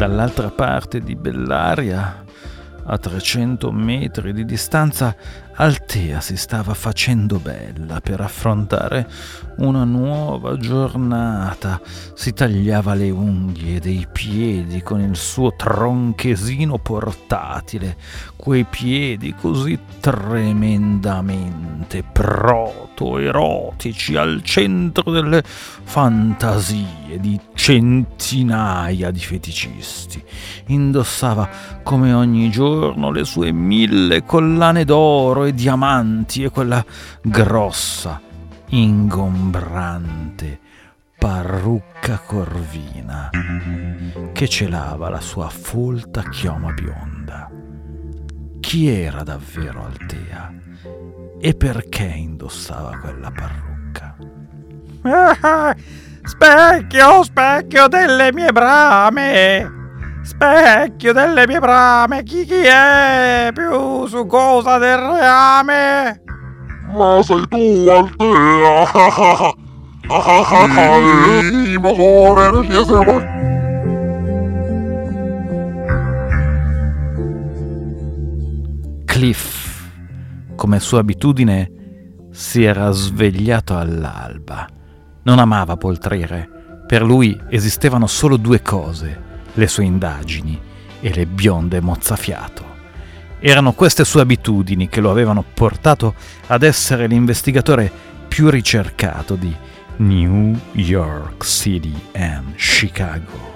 [0.00, 2.24] dall'altra parte di Bellaria,
[2.84, 5.14] a 300 metri di distanza,
[5.60, 9.06] Altea si stava facendo bella per affrontare
[9.58, 11.78] una nuova giornata.
[12.14, 17.98] Si tagliava le unghie dei piedi con il suo tronchesino portatile,
[18.36, 30.24] quei piedi così tremendamente proto-erotici al centro delle fantasie di centinaia di feticisti.
[30.68, 31.46] Indossava
[31.82, 36.84] come ogni giorno le sue mille collane d'oro e diamanti e quella
[37.22, 38.20] grossa,
[38.68, 40.60] ingombrante
[41.18, 43.30] parrucca corvina
[44.32, 47.50] che celava la sua folta chioma bionda.
[48.60, 50.52] Chi era davvero Altea
[51.38, 54.16] e perché indossava quella parrucca?
[56.22, 59.79] specchio, specchio delle mie brame!
[60.22, 66.22] Specchio delle mie brame, chi chi è più su cosa del reame?
[66.92, 69.54] Ma sei tu, Altea!
[71.40, 73.28] Il motore riesce
[79.06, 79.88] Cliff,
[80.54, 81.70] come sua abitudine,
[82.30, 84.66] si era svegliato all'alba.
[85.22, 86.82] Non amava poltrire.
[86.86, 90.58] Per lui esistevano solo due cose le sue indagini
[91.00, 92.68] e le bionde mozzafiato.
[93.38, 96.14] Erano queste sue abitudini che lo avevano portato
[96.48, 97.90] ad essere l'investigatore
[98.28, 99.54] più ricercato di
[99.96, 103.50] New York City and Chicago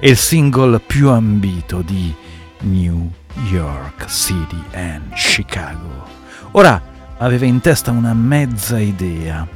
[0.00, 2.14] e il single più ambito di
[2.60, 3.10] New
[3.50, 6.04] York City and Chicago.
[6.52, 6.80] Ora
[7.18, 9.46] aveva in testa una mezza idea.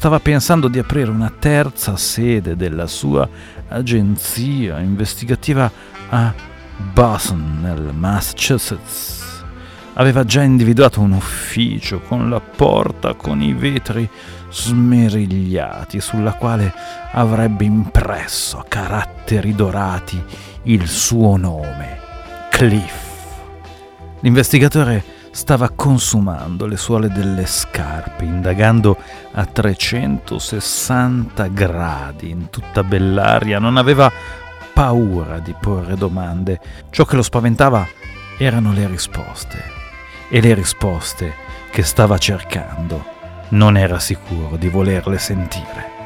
[0.00, 3.28] Stava pensando di aprire una terza sede della sua
[3.68, 5.70] agenzia investigativa
[6.08, 6.32] a
[6.94, 9.44] Boston, nel Massachusetts.
[9.92, 14.08] Aveva già individuato un ufficio con la porta con i vetri
[14.50, 16.72] smerigliati sulla quale
[17.12, 20.24] avrebbe impresso a caratteri dorati
[20.62, 21.98] il suo nome,
[22.48, 23.08] Cliff.
[24.20, 28.96] L'investigatore stava consumando le suole delle scarpe, indagando
[29.32, 34.10] a 360 gradi in tutta Bellaria, non aveva
[34.72, 36.60] paura di porre domande.
[36.90, 37.86] Ciò che lo spaventava
[38.38, 39.78] erano le risposte.
[40.28, 41.34] E le risposte
[41.70, 43.18] che stava cercando
[43.50, 45.98] non era sicuro di volerle sentire.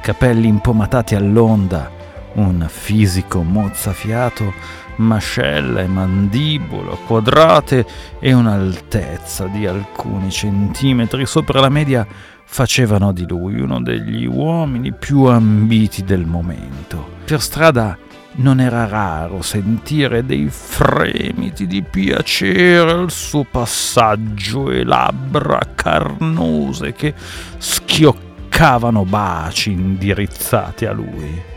[0.00, 1.90] Capelli impomatati all'onda,
[2.34, 4.52] un fisico mozzafiato
[4.96, 7.86] mascella e mandibola quadrate
[8.18, 12.06] e un'altezza di alcuni centimetri sopra la media
[12.44, 17.16] facevano di lui uno degli uomini più ambiti del momento.
[17.24, 17.96] Per strada
[18.36, 27.14] non era raro sentire dei fremiti di piacere al suo passaggio e labbra carnose che
[27.58, 31.56] schioccavano baci indirizzati a lui.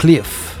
[0.00, 0.56] Cliff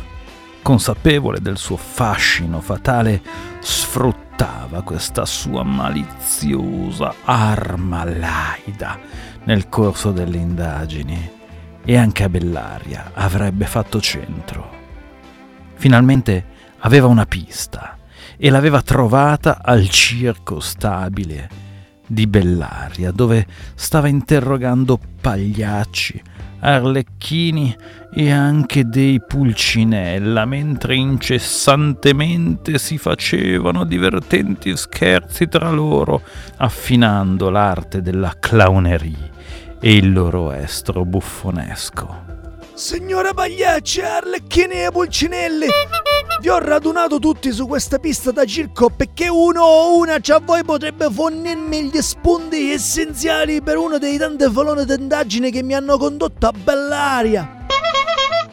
[0.60, 3.22] consapevole del suo fascino fatale,
[3.60, 8.98] sfruttava questa sua maliziosa arma laida
[9.44, 11.30] nel corso delle indagini
[11.82, 14.70] e anche a Bellaria avrebbe fatto centro.
[15.72, 16.44] Finalmente
[16.80, 17.96] aveva una pista
[18.36, 21.48] e l'aveva trovata al circo stabile
[22.06, 26.22] di Bellaria, dove stava interrogando pagliacci,
[26.60, 27.76] arlecchini
[28.12, 36.22] e anche dei pulcinella, mentre incessantemente si facevano divertenti scherzi tra loro,
[36.56, 39.30] affinando l'arte della clownerie
[39.80, 42.28] e il loro estro buffonesco.
[42.74, 45.66] Signora Pagliacci, Arlecchini e Pulcinelli,
[46.40, 50.64] vi ho radunato tutti su questa pista da circo perché uno o una tra voi
[50.64, 56.46] potrebbe fornirmi gli spunti essenziali per uno dei tanti faloni d'indagine che mi hanno condotto
[56.46, 57.66] a Bellaria.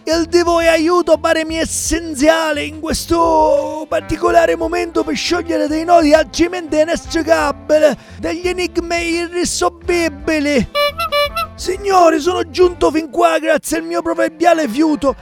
[0.03, 6.79] Il di voi aiuto paremi essenziale in questo particolare momento per sciogliere dei nodi altrimenti
[6.79, 10.69] inestricabili, degli enigmi irrisolvibili.
[11.55, 15.15] Signori, sono giunto fin qua grazie al mio proverbiale fiuto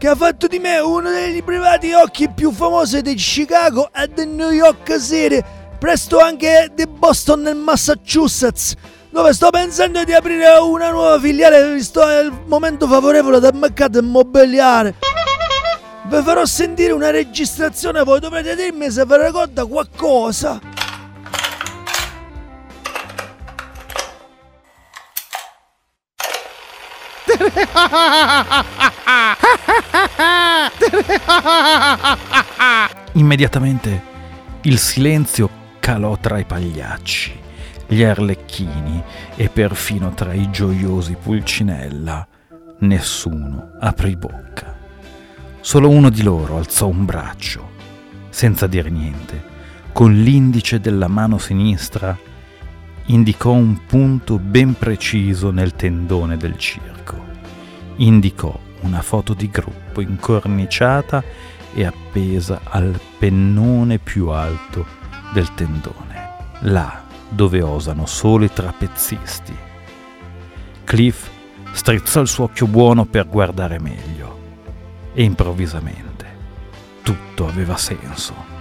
[0.00, 4.24] che ha fatto di me uno dei privati occhi più famosi di Chicago e di
[4.24, 5.38] New York City,
[5.78, 8.72] presto anche di Boston nel Massachusetts,
[9.10, 14.94] dove sto pensando di aprire una nuova filiale visto il momento favorevole del mercato immobiliare.
[16.06, 20.58] Vi farò sentire una registrazione, voi dovrete dirmi se vi ricorda qualcosa.
[33.12, 34.02] Immediatamente
[34.62, 35.48] il silenzio
[35.80, 37.38] calò tra i pagliacci,
[37.86, 39.02] gli arlecchini
[39.36, 42.26] e perfino tra i gioiosi Pulcinella.
[42.80, 44.78] Nessuno aprì bocca.
[45.60, 47.68] Solo uno di loro alzò un braccio,
[48.30, 49.48] senza dire niente,
[49.92, 52.16] con l'indice della mano sinistra
[53.06, 57.18] indicò un punto ben preciso nel tendone del circo.
[57.96, 61.22] Indicò una foto di gruppo incorniciata
[61.72, 64.84] e appesa al pennone più alto
[65.32, 66.30] del tendone,
[66.60, 69.56] là dove osano solo i trapezzisti.
[70.84, 71.28] Cliff
[71.72, 74.38] strizzò il suo occhio buono per guardare meglio
[75.14, 76.10] e improvvisamente
[77.02, 78.59] tutto aveva senso.